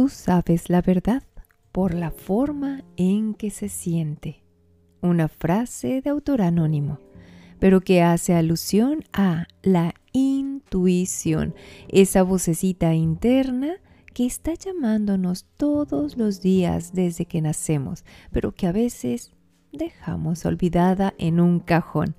Tú 0.00 0.08
sabes 0.08 0.70
la 0.70 0.80
verdad 0.80 1.22
por 1.72 1.92
la 1.92 2.10
forma 2.10 2.84
en 2.96 3.34
que 3.34 3.50
se 3.50 3.68
siente. 3.68 4.42
Una 5.02 5.28
frase 5.28 6.00
de 6.00 6.08
autor 6.08 6.40
anónimo, 6.40 7.00
pero 7.58 7.82
que 7.82 8.00
hace 8.00 8.34
alusión 8.34 9.04
a 9.12 9.46
la 9.62 9.92
intuición, 10.12 11.54
esa 11.88 12.22
vocecita 12.22 12.94
interna 12.94 13.74
que 14.14 14.24
está 14.24 14.54
llamándonos 14.54 15.44
todos 15.58 16.16
los 16.16 16.40
días 16.40 16.94
desde 16.94 17.26
que 17.26 17.42
nacemos, 17.42 18.06
pero 18.32 18.52
que 18.52 18.68
a 18.68 18.72
veces 18.72 19.34
dejamos 19.70 20.46
olvidada 20.46 21.12
en 21.18 21.40
un 21.40 21.60
cajón. 21.60 22.16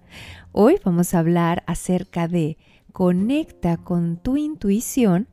Hoy 0.52 0.75
vamos 0.85 1.16
a 1.16 1.20
hablar 1.20 1.63
acerca 1.66 2.27
de 2.27 2.59
conecta 2.93 3.77
con 3.77 4.17
tu 4.17 4.38
intuición 4.38 5.27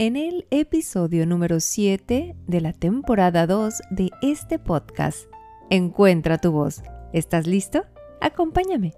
en 0.00 0.16
el 0.16 0.46
episodio 0.50 1.26
número 1.26 1.60
7 1.60 2.34
de 2.46 2.60
la 2.62 2.72
temporada 2.72 3.46
2 3.46 3.82
de 3.90 4.10
este 4.22 4.58
podcast. 4.58 5.26
Encuentra 5.68 6.38
tu 6.38 6.52
voz. 6.52 6.82
¿Estás 7.12 7.46
listo? 7.46 7.84
Acompáñame. 8.22 8.94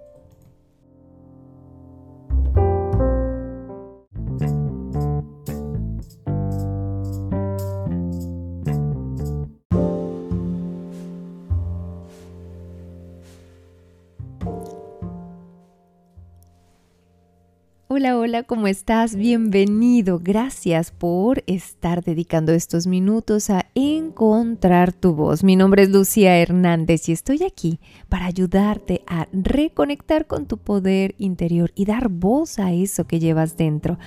Hola, 17.95 18.17
hola, 18.17 18.41
¿cómo 18.41 18.65
estás? 18.65 19.15
Bienvenido. 19.15 20.19
Gracias 20.19 20.89
por 20.89 21.43
estar 21.45 22.03
dedicando 22.03 22.51
estos 22.51 22.87
minutos 22.87 23.51
a 23.51 23.67
encontrar 23.75 24.93
tu 24.93 25.13
voz. 25.13 25.43
Mi 25.43 25.55
nombre 25.55 25.83
es 25.83 25.89
Lucía 25.89 26.39
Hernández 26.39 27.07
y 27.07 27.11
estoy 27.11 27.43
aquí 27.43 27.79
para 28.09 28.25
ayudarte 28.25 29.03
a 29.05 29.27
reconectar 29.31 30.25
con 30.25 30.47
tu 30.47 30.57
poder 30.57 31.13
interior 31.19 31.71
y 31.75 31.85
dar 31.85 32.09
voz 32.09 32.57
a 32.57 32.73
eso 32.73 33.05
que 33.05 33.19
llevas 33.19 33.57
dentro. 33.57 33.99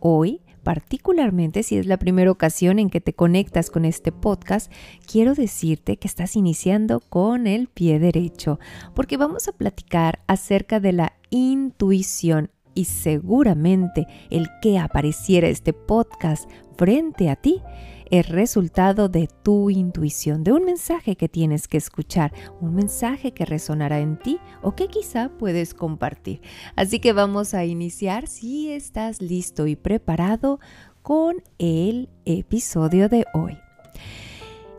Hoy 0.00 0.40
particularmente 0.62 1.62
si 1.62 1.76
es 1.76 1.84
la 1.84 1.98
primera 1.98 2.30
ocasión 2.30 2.78
en 2.78 2.88
que 2.88 3.02
te 3.02 3.12
conectas 3.12 3.70
con 3.70 3.84
este 3.84 4.10
podcast, 4.10 4.72
quiero 5.06 5.34
decirte 5.34 5.98
que 5.98 6.08
estás 6.08 6.34
iniciando 6.34 7.00
con 7.00 7.46
el 7.46 7.68
pie 7.68 7.98
derecho, 7.98 8.58
porque 8.94 9.18
vamos 9.18 9.46
a 9.48 9.52
platicar 9.52 10.20
acerca 10.26 10.80
de 10.80 10.92
la 10.94 11.12
intuición 11.28 12.50
y 12.74 12.84
seguramente 12.84 14.06
el 14.30 14.48
que 14.60 14.78
apareciera 14.78 15.48
este 15.48 15.72
podcast 15.72 16.48
frente 16.76 17.30
a 17.30 17.36
ti 17.36 17.62
es 18.10 18.28
resultado 18.28 19.08
de 19.08 19.28
tu 19.42 19.70
intuición, 19.70 20.44
de 20.44 20.52
un 20.52 20.64
mensaje 20.64 21.16
que 21.16 21.28
tienes 21.28 21.68
que 21.68 21.78
escuchar, 21.78 22.32
un 22.60 22.74
mensaje 22.74 23.32
que 23.32 23.44
resonará 23.44 24.00
en 24.00 24.18
ti 24.18 24.38
o 24.62 24.74
que 24.74 24.88
quizá 24.88 25.30
puedes 25.30 25.74
compartir. 25.74 26.40
Así 26.76 27.00
que 27.00 27.12
vamos 27.12 27.54
a 27.54 27.64
iniciar 27.64 28.26
si 28.26 28.70
estás 28.70 29.20
listo 29.20 29.66
y 29.66 29.76
preparado 29.76 30.60
con 31.02 31.42
el 31.58 32.08
episodio 32.24 33.08
de 33.08 33.24
hoy. 33.34 33.58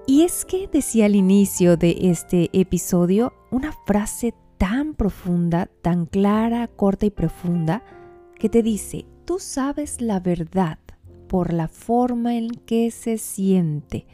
Y 0.08 0.22
es 0.22 0.46
que 0.46 0.68
decía 0.68 1.06
al 1.06 1.16
inicio 1.16 1.78
de 1.78 1.98
este 2.02 2.50
episodio 2.54 3.34
una 3.50 3.74
frase 3.86 4.34
tan 4.58 4.94
profunda, 4.94 5.70
tan 5.82 6.06
clara, 6.06 6.68
corta 6.68 7.06
y 7.06 7.10
profunda, 7.10 7.84
que 8.38 8.50
te 8.50 8.64
dice, 8.64 9.06
tú 9.26 9.40
sabes 9.40 10.02
la 10.02 10.20
verdad 10.20 10.80
por 11.28 11.54
la 11.54 11.68
forma 11.68 12.36
en 12.36 12.50
que 12.50 12.92
se 12.92 13.18
siente. 13.18 14.08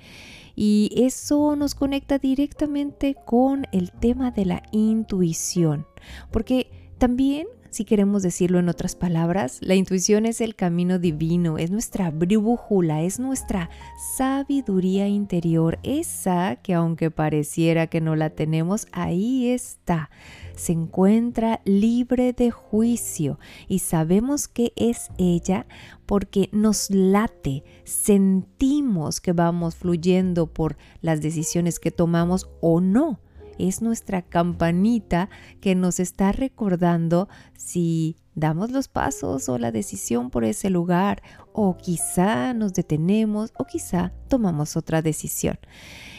Y 0.56 0.91
eso 0.96 1.56
nos 1.56 1.75
conecta 1.75 2.18
directamente 2.18 3.16
con 3.25 3.66
el 3.72 3.91
tema 3.91 4.31
de 4.31 4.46
la 4.46 4.63
intuición, 4.72 5.85
porque 6.31 6.94
también 6.97 7.47
si 7.71 7.85
queremos 7.85 8.21
decirlo 8.21 8.59
en 8.59 8.67
otras 8.67 8.95
palabras, 8.95 9.57
la 9.61 9.75
intuición 9.75 10.25
es 10.25 10.41
el 10.41 10.55
camino 10.55 10.99
divino, 10.99 11.57
es 11.57 11.71
nuestra 11.71 12.11
brújula, 12.11 13.01
es 13.01 13.17
nuestra 13.17 13.69
sabiduría 14.15 15.07
interior, 15.07 15.79
esa 15.81 16.57
que 16.57 16.73
aunque 16.73 17.11
pareciera 17.11 17.87
que 17.87 18.01
no 18.01 18.17
la 18.17 18.29
tenemos, 18.29 18.87
ahí 18.91 19.47
está. 19.47 20.09
Se 20.53 20.73
encuentra 20.73 21.61
libre 21.63 22.33
de 22.33 22.51
juicio 22.51 23.39
y 23.69 23.79
sabemos 23.79 24.49
que 24.49 24.73
es 24.75 25.09
ella 25.17 25.65
porque 26.05 26.49
nos 26.51 26.89
late, 26.89 27.63
sentimos 27.85 29.21
que 29.21 29.31
vamos 29.31 29.75
fluyendo 29.75 30.47
por 30.47 30.75
las 31.01 31.21
decisiones 31.21 31.79
que 31.79 31.91
tomamos 31.91 32.49
o 32.59 32.81
no 32.81 33.21
es 33.67 33.81
nuestra 33.81 34.22
campanita 34.22 35.29
que 35.59 35.75
nos 35.75 35.99
está 35.99 36.31
recordando 36.31 37.29
si 37.55 38.17
damos 38.35 38.72
los 38.72 38.88
pasos 38.88 39.49
o 39.49 39.57
la 39.57 39.72
decisión 39.72 40.29
por 40.29 40.44
ese 40.44 40.69
lugar 40.69 41.22
o 41.53 41.77
quizá 41.77 42.53
nos 42.53 42.73
detenemos 42.73 43.53
o 43.57 43.66
quizá 43.66 44.13
tomamos 44.27 44.77
otra 44.77 45.01
decisión. 45.01 45.59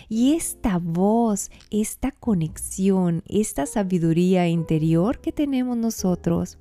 Y 0.09 0.35
esta 0.35 0.79
voz, 0.79 1.51
esta 1.71 2.11
conexión, 2.11 3.23
esta 3.29 3.67
sabiduría 3.67 4.47
interior 4.49 5.21
que 5.21 5.33
tenemos 5.33 5.77
nosotros 5.77 6.59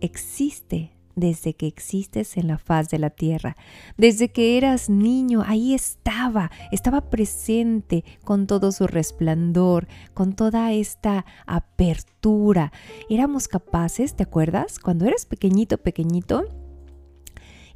existe 0.00 0.93
desde 1.16 1.54
que 1.54 1.66
existes 1.66 2.36
en 2.36 2.48
la 2.48 2.58
faz 2.58 2.88
de 2.88 2.98
la 2.98 3.10
tierra. 3.10 3.56
Desde 3.96 4.30
que 4.30 4.56
eras 4.56 4.88
niño, 4.90 5.42
ahí 5.46 5.74
estaba, 5.74 6.50
estaba 6.72 7.10
presente 7.10 8.04
con 8.24 8.46
todo 8.46 8.72
su 8.72 8.86
resplandor, 8.86 9.86
con 10.14 10.34
toda 10.34 10.72
esta 10.72 11.24
apertura. 11.46 12.72
Éramos 13.08 13.48
capaces, 13.48 14.14
¿te 14.14 14.22
acuerdas? 14.22 14.78
Cuando 14.78 15.04
eras 15.06 15.26
pequeñito, 15.26 15.78
pequeñito, 15.78 16.63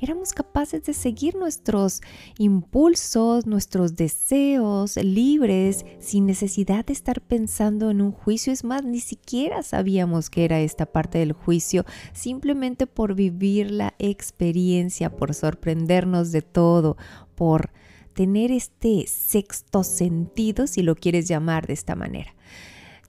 éramos 0.00 0.32
capaces 0.32 0.84
de 0.84 0.92
seguir 0.92 1.34
nuestros 1.34 2.00
impulsos, 2.38 3.46
nuestros 3.46 3.96
deseos 3.96 4.96
libres, 4.96 5.84
sin 5.98 6.26
necesidad 6.26 6.84
de 6.84 6.92
estar 6.92 7.20
pensando 7.20 7.90
en 7.90 8.00
un 8.00 8.12
juicio. 8.12 8.52
Es 8.52 8.64
más, 8.64 8.84
ni 8.84 9.00
siquiera 9.00 9.62
sabíamos 9.62 10.30
que 10.30 10.44
era 10.44 10.60
esta 10.60 10.86
parte 10.86 11.18
del 11.18 11.32
juicio, 11.32 11.84
simplemente 12.12 12.86
por 12.86 13.14
vivir 13.14 13.70
la 13.70 13.94
experiencia, 13.98 15.14
por 15.14 15.34
sorprendernos 15.34 16.32
de 16.32 16.42
todo, 16.42 16.96
por 17.34 17.70
tener 18.14 18.50
este 18.50 19.06
sexto 19.06 19.84
sentido, 19.84 20.66
si 20.66 20.82
lo 20.82 20.96
quieres 20.96 21.28
llamar 21.28 21.66
de 21.66 21.74
esta 21.74 21.94
manera. 21.94 22.34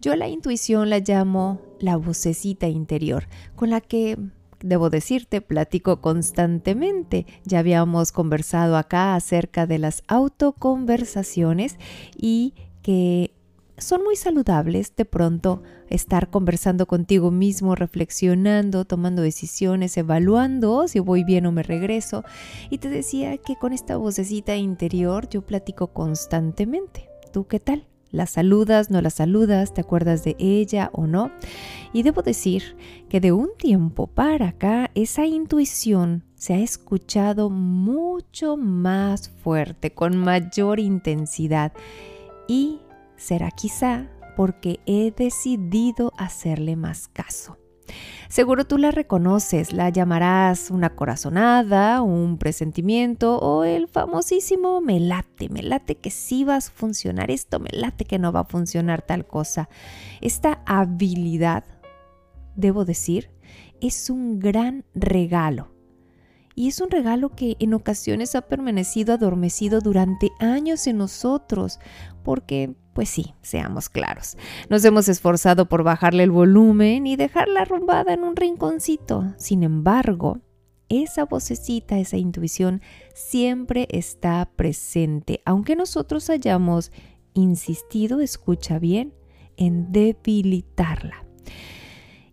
Yo 0.02 0.16
la 0.16 0.30
intuición 0.30 0.90
la 0.90 1.00
llamo 1.00 1.62
la 1.80 1.98
vocecita 1.98 2.68
interior, 2.68 3.28
con 3.56 3.70
la 3.70 3.82
que 3.82 4.18
debo 4.62 4.90
decirte, 4.90 5.42
platico 5.42 6.02
constantemente. 6.02 7.26
Ya 7.46 7.60
habíamos 7.60 8.12
conversado 8.12 8.78
acá 8.78 9.16
acerca 9.16 9.66
de 9.66 9.80
las 9.80 10.04
autoconversaciones 10.08 11.78
y 12.16 12.54
que 12.82 13.32
son 13.78 14.04
muy 14.04 14.16
saludables 14.16 14.96
de 14.96 15.06
pronto 15.06 15.64
estar 15.90 16.30
conversando 16.30 16.86
contigo 16.86 17.32
mismo, 17.32 17.76
reflexionando, 17.76 18.86
tomando 18.86 19.22
decisiones, 19.22 19.98
evaluando 19.98 20.88
si 20.88 21.00
voy 21.00 21.24
bien 21.24 21.46
o 21.46 21.52
me 21.52 21.64
regreso. 21.64 22.24
Y 22.70 22.80
te 22.80 22.90
decía 22.90 23.38
que 23.38 23.56
con 23.56 23.74
esta 23.74 23.98
vocecita 23.98 24.56
interior 24.56 25.30
yo 25.30 25.42
platico 25.42 25.88
constantemente. 25.88 27.10
¿Tú 27.32 27.48
qué 27.48 27.60
tal? 27.60 27.86
La 28.12 28.26
saludas, 28.26 28.90
no 28.90 29.02
la 29.02 29.12
saludas, 29.12 29.74
te 29.74 29.82
acuerdas 29.82 30.24
de 30.24 30.36
ella 30.40 30.90
o 30.94 31.06
no. 31.06 31.32
Y 31.94 32.04
debo 32.04 32.22
decir 32.22 32.78
que 33.10 33.20
de 33.20 33.32
un 33.32 33.50
tiempo 33.58 34.08
para 34.08 34.50
acá 34.50 34.92
esa 34.96 35.26
intuición 35.26 36.24
se 36.36 36.54
ha 36.54 36.60
escuchado 36.60 37.50
mucho 37.50 38.58
más 38.58 39.30
fuerte, 39.30 39.92
con 39.92 40.18
mayor 40.18 40.80
intensidad. 40.80 41.74
Y 42.48 42.80
será 43.18 43.52
quizá 43.52 44.08
porque 44.38 44.80
he 44.86 45.12
decidido 45.12 46.14
hacerle 46.18 46.76
más 46.76 47.08
caso. 47.08 47.58
Seguro 48.30 48.66
tú 48.66 48.78
la 48.78 48.92
reconoces, 48.92 49.74
la 49.74 49.90
llamarás 49.90 50.70
una 50.70 50.92
corazonada, 50.92 52.02
un 52.04 52.38
presentimiento 52.38 53.40
o 53.40 53.64
el 53.64 53.88
famosísimo 53.88 54.82
me 54.82 55.00
late, 55.00 55.50
me 55.50 55.64
late 55.64 55.96
que 55.96 56.12
sí 56.12 56.44
vas 56.44 56.68
a 56.68 56.72
funcionar 56.72 57.32
esto, 57.32 57.60
me 57.60 57.70
late 57.72 58.06
que 58.06 58.20
no 58.20 58.32
va 58.32 58.42
a 58.42 58.46
funcionar 58.46 59.02
tal 59.02 59.26
cosa. 59.26 59.68
Esta 60.22 60.62
habilidad, 60.68 61.64
debo 62.60 62.86
decir, 62.86 63.32
es 63.82 64.10
un 64.10 64.40
gran 64.40 64.86
regalo. 64.94 65.72
Y 66.56 66.68
es 66.68 66.82
un 66.82 66.92
regalo 66.92 67.30
que 67.30 67.56
en 67.60 67.74
ocasiones 67.74 68.36
ha 68.36 68.42
permanecido 68.42 69.14
adormecido 69.14 69.80
durante 69.80 70.32
años 70.40 70.88
en 70.88 70.98
nosotros, 70.98 71.80
porque 72.24 72.76
pues 72.94 73.08
sí, 73.08 73.34
seamos 73.42 73.88
claros. 73.88 74.36
Nos 74.70 74.84
hemos 74.84 75.08
esforzado 75.08 75.70
por 75.70 75.84
bajarle 75.84 76.24
el 76.24 76.32
volumen 76.32 77.08
y 77.08 77.16
dejarla 77.16 77.62
arrumbada 77.62 78.14
en 78.14 78.26
un 78.26 78.36
rinconcito. 78.36 79.34
Sin 79.38 79.64
embargo, 79.64 80.42
esa 80.90 81.24
vocecita, 81.24 81.98
esa 81.98 82.18
intuición 82.18 82.82
siempre 83.14 83.88
está 83.90 84.52
presente, 84.54 85.42
aunque 85.46 85.78
nosotros 85.78 86.30
hayamos 86.30 86.92
insistido, 87.34 88.20
escucha 88.20 88.80
bien, 88.80 89.14
en 89.56 89.94
debilitarla. 89.94 91.24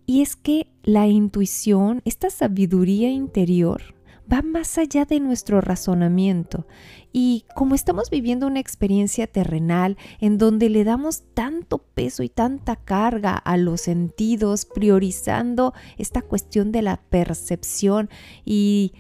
Y 0.07 0.23
es 0.23 0.37
que 0.37 0.69
la 0.85 1.09
intuición, 1.09 2.01
esta 2.05 2.31
sabiduría 2.31 3.11
interior, 3.11 3.97
va 4.33 4.43
más 4.43 4.79
allá 4.79 5.05
de 5.05 5.21
nuestro 5.21 5.61
razonamiento. 5.61 6.67
Y 7.13 7.45
como 7.55 7.75
estamos 7.75 8.11
viviendo 8.11 8.47
una 8.47 8.61
experiencia 8.61 9.27
terrenal 9.27 9.97
en 10.21 10.39
donde 10.39 10.69
le 10.69 10.85
damos 10.85 11.23
tanto 11.35 11.79
peso 11.79 12.23
y 12.23 12.29
tanta 12.29 12.77
carga 12.77 13.37
a 13.37 13.57
los 13.57 13.83
sentidos, 13.83 14.67
priorizando 14.67 15.75
esta 15.97 16.23
cuestión 16.23 16.73
de 16.73 16.83
la 16.83 17.01
percepción 17.09 18.11
y 18.45 18.93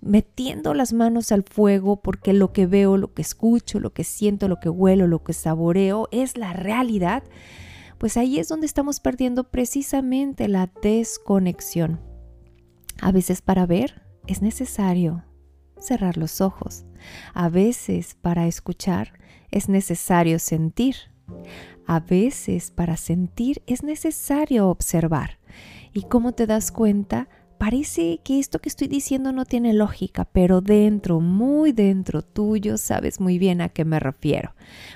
metiendo 0.00 0.74
las 0.74 0.92
manos 0.92 1.30
al 1.30 1.44
fuego 1.44 1.96
porque 2.02 2.32
lo 2.32 2.52
que 2.52 2.66
veo, 2.66 2.96
lo 2.96 3.14
que 3.14 3.22
escucho, 3.22 3.78
lo 3.78 3.92
que 3.92 4.04
siento, 4.04 4.48
lo 4.48 4.58
que 4.58 4.68
huelo, 4.68 5.06
lo 5.06 5.22
que 5.22 5.32
saboreo 5.32 6.08
es 6.10 6.36
la 6.36 6.52
realidad, 6.52 7.22
pues 8.02 8.16
ahí 8.16 8.40
es 8.40 8.48
donde 8.48 8.66
estamos 8.66 8.98
perdiendo 8.98 9.44
precisamente 9.44 10.48
la 10.48 10.68
desconexión. 10.82 12.00
A 13.00 13.12
veces 13.12 13.42
para 13.42 13.64
ver 13.64 14.02
es 14.26 14.42
necesario 14.42 15.24
cerrar 15.78 16.16
los 16.16 16.40
ojos. 16.40 16.84
A 17.32 17.48
veces 17.48 18.16
para 18.20 18.48
escuchar 18.48 19.12
es 19.52 19.68
necesario 19.68 20.40
sentir. 20.40 20.96
A 21.86 22.00
veces 22.00 22.72
para 22.72 22.96
sentir 22.96 23.62
es 23.68 23.84
necesario 23.84 24.68
observar. 24.68 25.38
Y 25.92 26.02
como 26.02 26.32
te 26.32 26.48
das 26.48 26.72
cuenta, 26.72 27.28
parece 27.62 28.18
que 28.24 28.40
esto 28.40 28.58
que 28.58 28.68
estoy 28.68 28.88
diciendo 28.88 29.30
no 29.30 29.44
tiene 29.44 29.72
lógica, 29.72 30.24
pero 30.24 30.60
dentro, 30.60 31.20
muy 31.20 31.70
dentro 31.70 32.20
tuyo, 32.22 32.76
sabes 32.76 33.20
muy 33.20 33.38
bien 33.38 33.60
a 33.60 33.68
qué 33.68 33.84
me 33.84 34.00
refiero. 34.00 34.52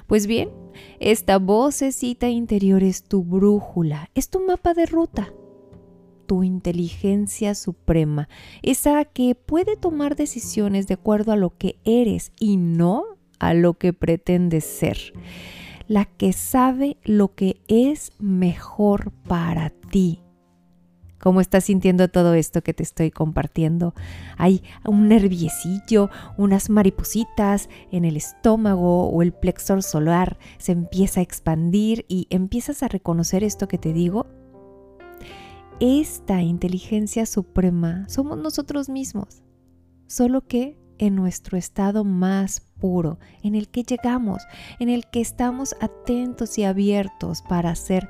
Pues 0.09 0.27
bien, 0.27 0.51
esta 0.99 1.39
vocecita 1.39 2.29
interior 2.29 2.83
es 2.83 3.05
tu 3.05 3.23
brújula, 3.23 4.11
es 4.17 4.31
tu 4.31 4.41
mapa 4.41 4.75
de 4.75 4.87
ruta, 4.87 5.33
tu 6.27 6.43
inteligencia 6.43 7.55
suprema, 7.55 8.29
esa 8.63 9.05
que 9.05 9.37
puede 9.37 9.77
tomar 9.77 10.17
decisiones 10.17 10.89
de 10.89 10.95
acuerdo 10.95 11.31
a 11.31 11.37
lo 11.37 11.57
que 11.57 11.79
eres 11.85 12.33
y 12.41 12.57
no 12.57 13.05
a 13.39 13.55
lo 13.55 13.75
que 13.75 13.93
pretendes 13.93 14.65
ser 14.65 15.13
la 15.87 16.05
que 16.05 16.33
sabe 16.33 16.97
lo 17.05 17.33
que 17.37 17.61
es 17.69 18.11
mejor 18.19 19.13
para 19.29 19.71
ti, 19.71 20.26
¿Cómo 21.19 21.41
estás 21.41 21.65
sintiendo 21.65 22.09
todo 22.09 22.35
esto 22.35 22.63
que 22.63 22.75
te 22.75 22.83
estoy 22.83 23.11
compartiendo? 23.11 23.95
Hay 24.37 24.63
un 24.85 25.09
nerviecillo, 25.09 26.11
unas 26.37 26.69
maripositas 26.69 27.69
en 27.91 28.05
el 28.05 28.17
estómago 28.17 29.09
o 29.09 29.23
el 29.23 29.33
plexor 29.33 29.83
solar 29.83 30.39
se 30.59 30.73
empieza 30.73 31.21
a 31.21 31.23
expandir 31.23 32.05
y 32.09 32.27
empiezas 32.31 32.83
a 32.83 32.89
reconocer 32.89 33.45
esto 33.45 33.67
que 33.67 33.79
te 33.79 33.93
digo. 33.93 34.27
Esta 35.81 36.43
inteligencia 36.43 37.27
suprema 37.27 38.09
somos 38.09 38.39
nosotros 38.39 38.89
mismos, 38.89 39.43
solo 40.07 40.47
que 40.47 40.79
en 40.99 41.15
nuestro 41.15 41.59
estado 41.59 42.05
más 42.05 42.61
puro, 42.61 43.19
en 43.43 43.55
el 43.55 43.69
que 43.69 43.83
llegamos, 43.83 44.43
en 44.81 44.89
el 44.89 45.07
que 45.07 45.21
estamos 45.21 45.75
atentos 45.81 46.59
y 46.59 46.65
abiertos 46.65 47.43
para 47.43 47.75
ser 47.75 48.09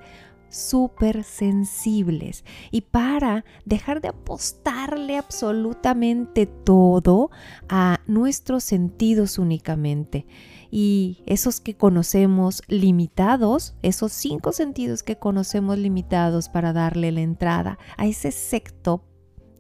súper 0.57 1.23
sensibles 1.23 2.45
y 2.71 2.81
para 2.81 3.45
dejar 3.65 4.01
de 4.01 4.09
apostarle 4.09 5.19
absolutamente 5.19 6.47
todo 6.47 7.31
a 7.69 8.01
nuestros 8.07 8.65
sentidos 8.65 9.39
únicamente. 9.39 10.27
Y 10.71 11.23
esos 11.27 11.61
que 11.61 11.77
conocemos 11.77 12.63
limitados, 12.69 13.77
esos 13.83 14.13
cinco 14.13 14.53
sentidos 14.53 15.03
que 15.03 15.17
conocemos 15.17 15.79
limitados 15.79 16.49
para 16.49 16.73
darle 16.73 17.13
la 17.13 17.21
entrada 17.21 17.79
a 17.97 18.07
ese 18.07 18.33
secto 18.33 19.05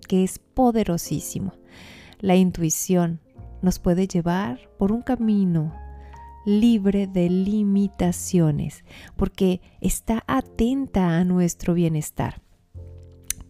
que 0.08 0.24
es 0.24 0.38
poderosísimo. 0.38 1.52
La 2.18 2.36
intuición 2.36 3.20
nos 3.62 3.78
puede 3.78 4.06
llevar 4.08 4.70
por 4.78 4.92
un 4.92 5.02
camino 5.02 5.72
libre 6.46 7.06
de 7.06 7.28
limitaciones, 7.28 8.84
porque 9.16 9.60
está 9.82 10.24
atenta 10.26 11.18
a 11.18 11.24
nuestro 11.24 11.74
bienestar. 11.74 12.40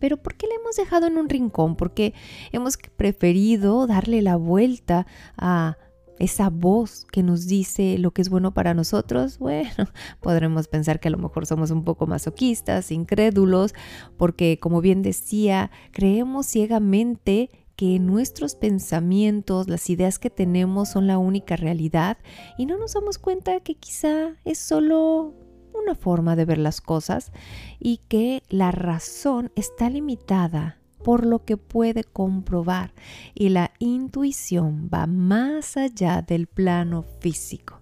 Pero 0.00 0.16
¿por 0.16 0.34
qué 0.34 0.46
la 0.46 0.56
hemos 0.56 0.76
dejado 0.76 1.06
en 1.06 1.16
un 1.16 1.28
rincón? 1.28 1.76
Porque 1.76 2.14
hemos 2.52 2.76
preferido 2.96 3.87
darle 3.87 4.22
la 4.22 4.37
vuelta 4.37 5.06
a 5.37 5.76
esa 6.19 6.48
voz 6.48 7.04
que 7.12 7.22
nos 7.22 7.46
dice 7.46 7.98
lo 7.98 8.10
que 8.10 8.22
es 8.22 8.31
bueno 8.31 8.54
para 8.54 8.75
nosotros, 8.75 9.38
bueno, 9.38 9.69
podremos 10.20 10.69
pensar 10.69 10.99
que 10.99 11.08
a 11.08 11.10
lo 11.10 11.19
mejor 11.19 11.46
somos 11.46 11.70
un 11.70 11.84
poco 11.84 12.06
masoquistas, 12.06 12.90
incrédulos, 12.90 13.75
porque 14.16 14.58
como 14.58 14.81
bien 14.81 15.02
decía, 15.02 15.70
creemos 15.92 16.46
ciegamente 16.46 17.50
que 17.76 17.99
nuestros 17.99 18.55
pensamientos, 18.55 19.69
las 19.69 19.88
ideas 19.90 20.19
que 20.19 20.31
tenemos 20.31 20.88
son 20.88 21.06
la 21.06 21.19
única 21.19 21.56
realidad 21.56 22.19
y 22.56 22.67
no 22.67 22.78
nos 22.78 22.94
damos 22.94 23.19
cuenta 23.19 23.61
que 23.61 23.75
quizá 23.75 24.34
es 24.44 24.58
solo 24.58 25.34
una 25.75 25.94
forma 25.94 26.37
de 26.37 26.46
ver 26.46 26.58
las 26.58 26.81
cosas 26.81 27.32
y 27.78 27.99
que 28.08 28.43
la 28.49 28.73
razón 28.73 29.52
está 29.55 29.90
limitada 29.90 30.81
por 31.05 31.25
lo 31.25 31.44
que 31.44 31.56
puede 31.56 32.02
comprobar 32.02 32.93
y 33.34 33.50
la 33.50 33.73
intuición 33.78 34.90
va 34.93 35.06
más 35.06 35.76
allá 35.76 36.23
del 36.23 36.46
plano 36.46 37.05
físico. 37.20 37.81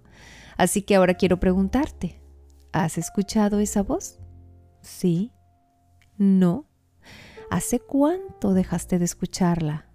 Así 0.56 0.82
que 0.82 0.96
ahora 0.96 1.14
quiero 1.14 1.40
preguntarte, 1.40 2.20
¿has 2.72 2.98
escuchado 2.98 3.60
esa 3.60 3.82
voz? 3.82 4.18
¿Sí? 4.82 5.32
¿No? 6.18 6.66
¿Hace 7.50 7.80
cuánto 7.80 8.54
dejaste 8.54 8.98
de 8.98 9.04
escucharla? 9.04 9.86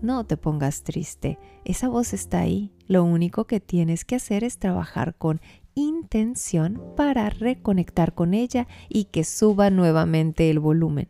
No 0.00 0.24
te 0.24 0.36
pongas 0.36 0.82
triste, 0.82 1.38
esa 1.64 1.88
voz 1.88 2.14
está 2.14 2.40
ahí. 2.40 2.72
Lo 2.86 3.04
único 3.04 3.46
que 3.46 3.60
tienes 3.60 4.04
que 4.04 4.16
hacer 4.16 4.44
es 4.44 4.58
trabajar 4.58 5.14
con 5.14 5.40
intención 5.74 6.82
para 6.96 7.28
reconectar 7.28 8.14
con 8.14 8.32
ella 8.32 8.66
y 8.88 9.04
que 9.04 9.24
suba 9.24 9.70
nuevamente 9.70 10.50
el 10.50 10.58
volumen. 10.58 11.08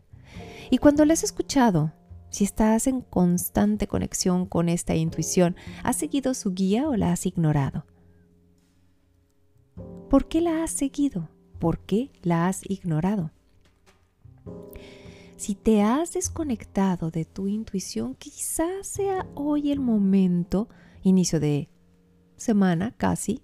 Y 0.70 0.78
cuando 0.78 1.04
la 1.04 1.12
has 1.12 1.22
escuchado, 1.22 1.92
si 2.30 2.44
estás 2.44 2.86
en 2.86 3.00
constante 3.00 3.86
conexión 3.86 4.46
con 4.46 4.68
esta 4.68 4.94
intuición, 4.94 5.56
¿has 5.82 5.96
seguido 5.96 6.34
su 6.34 6.52
guía 6.52 6.88
o 6.88 6.96
la 6.96 7.12
has 7.12 7.26
ignorado? 7.26 7.86
¿Por 10.08 10.28
qué 10.28 10.40
la 10.40 10.64
has 10.64 10.70
seguido? 10.70 11.28
¿Por 11.58 11.80
qué 11.80 12.10
la 12.22 12.48
has 12.48 12.68
ignorado? 12.68 13.30
Si 15.40 15.54
te 15.54 15.80
has 15.80 16.12
desconectado 16.12 17.10
de 17.10 17.24
tu 17.24 17.48
intuición, 17.48 18.14
quizás 18.14 18.86
sea 18.86 19.26
hoy 19.34 19.72
el 19.72 19.80
momento, 19.80 20.68
inicio 21.02 21.40
de 21.40 21.70
semana 22.36 22.92
casi, 22.98 23.42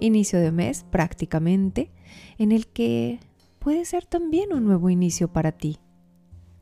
inicio 0.00 0.40
de 0.40 0.50
mes 0.50 0.86
prácticamente, 0.90 1.92
en 2.38 2.52
el 2.52 2.66
que 2.68 3.20
puede 3.58 3.84
ser 3.84 4.06
también 4.06 4.54
un 4.54 4.64
nuevo 4.64 4.88
inicio 4.88 5.30
para 5.30 5.52
ti. 5.52 5.76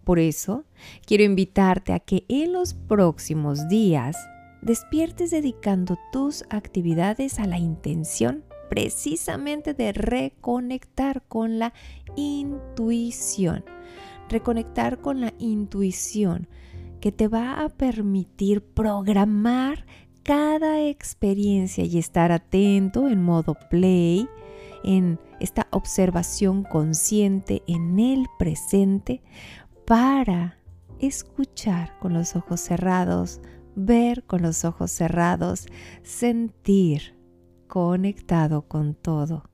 Por 0.02 0.18
eso, 0.18 0.64
quiero 1.06 1.22
invitarte 1.22 1.92
a 1.92 2.00
que 2.00 2.24
en 2.28 2.52
los 2.52 2.74
próximos 2.74 3.68
días 3.68 4.16
despiertes 4.60 5.30
dedicando 5.30 5.96
tus 6.10 6.42
actividades 6.50 7.38
a 7.38 7.46
la 7.46 7.58
intención 7.58 8.42
precisamente 8.68 9.72
de 9.72 9.92
reconectar 9.92 11.22
con 11.28 11.60
la 11.60 11.72
intuición 12.16 13.64
reconectar 14.28 15.00
con 15.00 15.20
la 15.20 15.32
intuición 15.38 16.48
que 17.00 17.12
te 17.12 17.28
va 17.28 17.62
a 17.62 17.68
permitir 17.68 18.62
programar 18.62 19.84
cada 20.22 20.82
experiencia 20.86 21.84
y 21.84 21.98
estar 21.98 22.32
atento 22.32 23.08
en 23.08 23.22
modo 23.22 23.56
play, 23.68 24.26
en 24.82 25.18
esta 25.38 25.66
observación 25.70 26.62
consciente 26.62 27.62
en 27.66 27.98
el 28.00 28.26
presente 28.38 29.22
para 29.86 30.58
escuchar 30.98 31.98
con 31.98 32.14
los 32.14 32.36
ojos 32.36 32.60
cerrados, 32.60 33.40
ver 33.76 34.24
con 34.24 34.42
los 34.42 34.64
ojos 34.64 34.90
cerrados, 34.90 35.66
sentir 36.02 37.18
conectado 37.66 38.62
con 38.62 38.94
todo. 38.94 39.50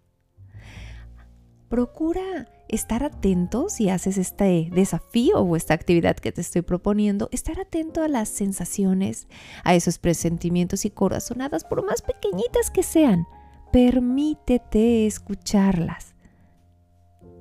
Procura 1.69 2.49
estar 2.71 3.05
atento 3.05 3.69
si 3.69 3.89
haces 3.89 4.17
este 4.17 4.71
desafío 4.73 5.41
o 5.41 5.57
esta 5.57 5.75
actividad 5.75 6.17
que 6.17 6.33
te 6.33 6.41
estoy 6.41 6.63
proponiendo, 6.63 7.29
estar 7.33 7.61
atento 7.61 8.03
a 8.03 8.09
las 8.09 8.29
sensaciones, 8.29 9.29
a 9.65 9.75
esos 9.75 9.99
presentimientos 9.99 10.85
y 10.85 10.91
corazonadas, 10.91 11.65
por 11.65 11.85
más 11.85 12.03
pequeñitas 12.03 12.71
que 12.71 12.83
sean. 12.83 13.27
Permítete 13.73 15.07
escucharlas. 15.07 16.15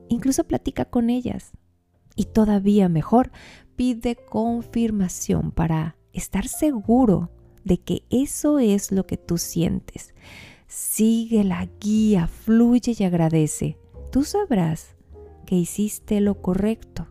Incluso 0.09 0.43
platica 0.45 0.86
con 0.86 1.09
ellas. 1.09 1.51
Y 2.15 2.25
todavía 2.25 2.89
mejor, 2.89 3.31
pide 3.75 4.15
confirmación 4.15 5.51
para 5.51 5.95
estar 6.12 6.48
seguro 6.48 7.31
de 7.63 7.79
que 7.79 8.03
eso 8.09 8.59
es 8.59 8.91
lo 8.91 9.05
que 9.05 9.17
tú 9.17 9.38
sientes. 9.38 10.13
Sigue 10.67 11.43
la 11.43 11.67
guía, 11.79 12.27
fluye 12.27 12.95
y 12.98 13.03
agradece. 13.03 13.77
Tú 14.12 14.24
sabrás 14.24 14.99
que 15.50 15.56
hiciste 15.56 16.22
lo 16.22 16.44
correcto, 16.44 17.08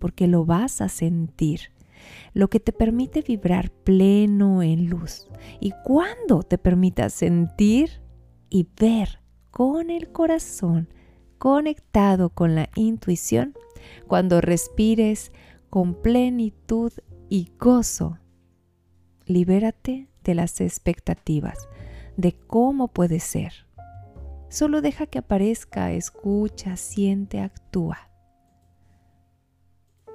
porque 0.00 0.26
lo 0.26 0.44
vas 0.44 0.80
a 0.80 0.88
sentir, 0.88 1.60
lo 2.34 2.50
que 2.50 2.58
te 2.58 2.72
permite 2.72 3.22
vibrar 3.22 3.70
pleno 3.70 4.64
en 4.64 4.90
luz. 4.90 5.28
Y 5.60 5.72
cuando 5.84 6.42
te 6.42 6.58
permitas 6.58 7.12
sentir 7.12 8.02
y 8.50 8.66
ver 8.80 9.20
con 9.52 9.90
el 9.90 10.10
corazón 10.10 10.88
conectado 11.38 12.30
con 12.30 12.56
la 12.56 12.68
intuición, 12.74 13.54
cuando 14.08 14.40
respires 14.40 15.30
con 15.70 15.94
plenitud 16.02 16.90
y 17.28 17.52
gozo, 17.60 18.18
libérate 19.24 20.08
de 20.24 20.34
las 20.34 20.60
expectativas 20.60 21.68
de 22.16 22.32
cómo 22.32 22.88
puede 22.88 23.20
ser. 23.20 23.65
Solo 24.48 24.80
deja 24.80 25.06
que 25.06 25.18
aparezca, 25.18 25.92
escucha, 25.92 26.76
siente, 26.76 27.40
actúa. 27.40 28.10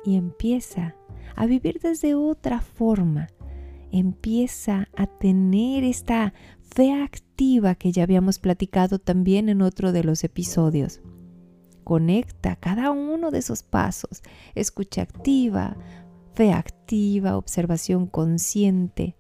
Y 0.05 0.15
empieza 0.15 0.95
a 1.35 1.45
vivir 1.45 1.79
desde 1.81 2.15
otra 2.15 2.61
forma. 2.61 3.27
Empieza 3.91 4.88
a 4.95 5.05
tener 5.05 5.83
esta 5.83 6.33
fe 6.61 6.93
activa 6.93 7.75
que 7.75 7.91
ya 7.91 8.03
habíamos 8.03 8.39
platicado 8.39 9.00
también 9.00 9.50
en 9.50 9.61
otro 9.61 9.91
de 9.91 10.03
los 10.03 10.23
episodios. 10.23 11.01
Conecta 11.83 12.55
cada 12.55 12.91
uno 12.91 13.31
de 13.31 13.39
esos 13.39 13.63
pasos. 13.63 14.21
Escucha 14.55 15.01
activa, 15.01 15.75
fe 16.33 16.53
activa, 16.53 17.38
observación 17.38 18.07
consciente. 18.07 19.17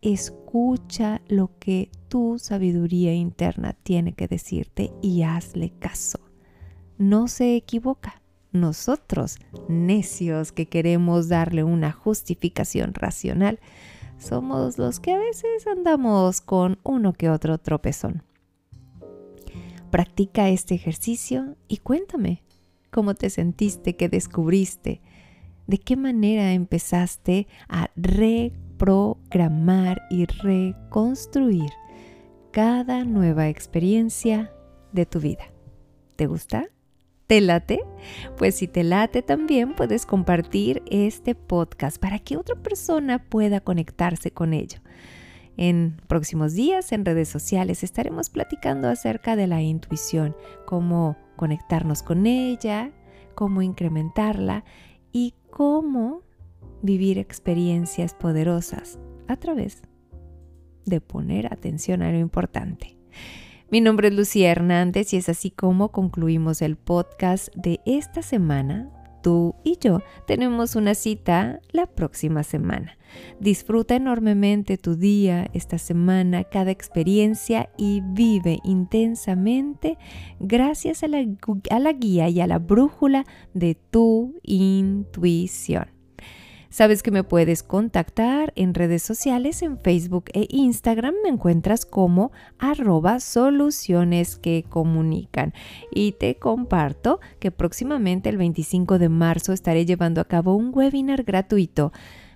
Escucha 0.00 1.20
lo 1.26 1.50
que 1.58 1.90
tu 2.08 2.38
sabiduría 2.38 3.14
interna 3.14 3.72
tiene 3.72 4.12
que 4.12 4.28
decirte 4.28 4.92
y 5.02 5.22
hazle 5.22 5.72
caso. 5.78 6.20
No 6.98 7.26
se 7.28 7.56
equivoca. 7.56 8.22
Nosotros, 8.52 9.38
necios 9.68 10.52
que 10.52 10.66
queremos 10.66 11.28
darle 11.28 11.64
una 11.64 11.92
justificación 11.92 12.94
racional, 12.94 13.60
somos 14.18 14.78
los 14.78 15.00
que 15.00 15.12
a 15.12 15.18
veces 15.18 15.66
andamos 15.66 16.40
con 16.40 16.78
uno 16.82 17.12
que 17.12 17.28
otro 17.28 17.58
tropezón. 17.58 18.22
Practica 19.90 20.48
este 20.48 20.74
ejercicio 20.74 21.56
y 21.66 21.78
cuéntame 21.78 22.42
cómo 22.90 23.14
te 23.14 23.30
sentiste, 23.30 23.96
qué 23.96 24.08
descubriste, 24.08 25.02
de 25.66 25.78
qué 25.78 25.96
manera 25.96 26.52
empezaste 26.52 27.46
a 27.68 27.90
reprogramar 28.78 30.02
y 30.08 30.26
reconstruir 30.26 31.70
cada 32.52 33.04
nueva 33.04 33.48
experiencia 33.48 34.52
de 34.92 35.04
tu 35.04 35.18
vida. 35.18 35.44
¿Te 36.16 36.26
gusta? 36.26 36.68
¿Te 37.26 37.40
late? 37.40 37.80
Pues 38.36 38.54
si 38.54 38.68
te 38.68 38.84
late 38.84 39.22
también 39.22 39.74
puedes 39.74 40.06
compartir 40.06 40.82
este 40.90 41.34
podcast 41.34 41.98
para 41.98 42.20
que 42.20 42.36
otra 42.36 42.54
persona 42.54 43.18
pueda 43.28 43.60
conectarse 43.60 44.30
con 44.30 44.54
ello. 44.54 44.78
En 45.56 46.00
próximos 46.06 46.54
días 46.54 46.92
en 46.92 47.04
redes 47.04 47.28
sociales 47.28 47.82
estaremos 47.82 48.30
platicando 48.30 48.88
acerca 48.88 49.34
de 49.34 49.48
la 49.48 49.60
intuición, 49.60 50.36
cómo 50.66 51.16
conectarnos 51.36 52.04
con 52.04 52.26
ella, 52.26 52.92
cómo 53.34 53.60
incrementarla 53.60 54.64
y 55.12 55.34
cómo 55.50 56.22
vivir 56.82 57.18
experiencias 57.18 58.14
poderosas 58.14 58.98
a 59.26 59.36
través 59.36 59.82
de 60.84 61.00
poner 61.00 61.52
atención 61.52 62.02
a 62.02 62.10
lo 62.10 62.18
importante. 62.18 62.96
Mi 63.70 63.80
nombre 63.80 64.08
es 64.08 64.14
Lucía 64.14 64.50
Hernández 64.50 65.12
y 65.12 65.18
es 65.18 65.28
así 65.28 65.50
como 65.50 65.92
concluimos 65.92 66.62
el 66.62 66.76
podcast 66.76 67.54
de 67.54 67.80
esta 67.84 68.22
semana 68.22 68.90
tú 69.22 69.54
y 69.64 69.76
yo 69.80 70.00
tenemos 70.26 70.76
una 70.76 70.94
cita 70.94 71.60
la 71.72 71.86
próxima 71.86 72.42
semana. 72.42 72.96
Disfruta 73.40 73.96
enormemente 73.96 74.76
tu 74.76 74.96
día, 74.96 75.48
esta 75.52 75.78
semana, 75.78 76.44
cada 76.44 76.70
experiencia 76.70 77.70
y 77.76 78.02
vive 78.02 78.58
intensamente 78.64 79.98
gracias 80.40 81.02
a 81.02 81.08
la, 81.08 81.24
a 81.70 81.78
la 81.78 81.92
guía 81.92 82.28
y 82.28 82.40
a 82.40 82.46
la 82.46 82.58
brújula 82.58 83.24
de 83.54 83.74
tu 83.74 84.34
intuición. 84.42 85.97
Sabes 86.70 87.02
que 87.02 87.10
me 87.10 87.24
puedes 87.24 87.62
contactar 87.62 88.52
en 88.54 88.74
redes 88.74 89.02
sociales, 89.02 89.62
en 89.62 89.78
Facebook 89.78 90.24
e 90.34 90.46
Instagram. 90.50 91.14
Me 91.22 91.30
encuentras 91.30 91.86
como 91.86 92.30
arroba 92.58 93.20
soluciones 93.20 94.36
que 94.36 94.64
comunican. 94.68 95.54
Y 95.90 96.12
te 96.12 96.36
comparto 96.36 97.20
que 97.38 97.50
próximamente 97.50 98.28
el 98.28 98.36
25 98.36 98.98
de 98.98 99.08
marzo 99.08 99.52
estaré 99.54 99.86
llevando 99.86 100.20
a 100.20 100.26
cabo 100.26 100.56
un 100.56 100.70
webinar 100.74 101.24
gratuito 101.24 101.90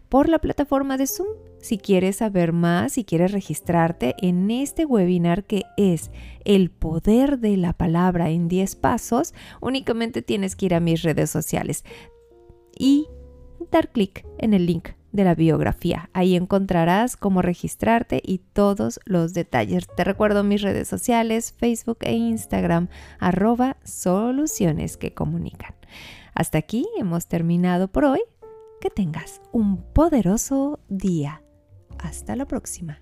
por 0.09 0.29
la 0.29 0.39
plataforma 0.39 0.97
de 0.97 1.07
Zoom. 1.07 1.29
Si 1.61 1.79
quieres 1.79 2.17
saber 2.17 2.53
más, 2.53 2.93
si 2.93 3.05
quieres 3.05 3.33
registrarte 3.33 4.15
en 4.19 4.51
este 4.51 4.87
webinar 4.87 5.45
que 5.45 5.63
es 5.77 6.11
el 6.45 6.71
poder 6.71 7.39
de 7.39 7.57
la 7.57 7.75
palabra 7.75 8.31
en 8.31 8.49
10 8.49 8.77
pasos, 8.77 9.35
únicamente 9.61 10.23
tienes 10.23 10.57
que 10.57 10.67
ir 10.67 10.75
a 10.75 10.81
mis 10.81 11.03
redes 11.03 11.31
sociales. 11.31 11.85
Y 12.79 13.07
dar 13.71 13.91
clic 13.91 14.27
en 14.39 14.55
el 14.55 14.67
link 14.67 14.91
de 15.13 15.25
la 15.25 15.35
biografía. 15.35 16.09
Ahí 16.13 16.37
encontrarás 16.37 17.17
cómo 17.17 17.43
registrarte 17.43 18.21
y 18.25 18.39
todos 18.39 18.99
los 19.05 19.35
detalles. 19.35 19.87
Te 19.97 20.05
recuerdo 20.05 20.43
mis 20.43 20.63
redes 20.63 20.89
sociales, 20.89 21.55
Facebook 21.57 21.99
e 22.01 22.15
Instagram, 22.15 22.89
arroba 23.19 23.77
soluciones 23.85 24.97
que 24.97 25.13
comunican. 25.13 25.75
Hasta 26.35 26.59
aquí 26.59 26.87
hemos 26.99 27.27
terminado 27.27 27.89
por 27.89 28.05
hoy. 28.05 28.21
Que 28.81 28.91
tengas 28.91 29.41
un 29.53 29.81
poderoso 29.93 30.81
día. 30.89 31.43
Hasta 31.99 32.35
la 32.35 32.47
próxima. 32.47 33.02